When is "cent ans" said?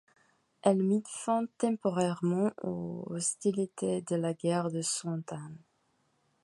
4.81-5.53